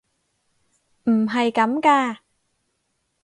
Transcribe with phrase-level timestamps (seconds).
[1.03, 2.17] 唔係咁㗎！